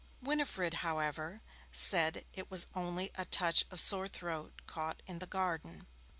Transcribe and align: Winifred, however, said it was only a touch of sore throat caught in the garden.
Winifred, 0.19 0.73
however, 0.81 1.41
said 1.71 2.25
it 2.33 2.49
was 2.49 2.65
only 2.73 3.11
a 3.13 3.25
touch 3.25 3.65
of 3.69 3.79
sore 3.79 4.07
throat 4.07 4.59
caught 4.65 5.03
in 5.05 5.19
the 5.19 5.27
garden. 5.27 5.85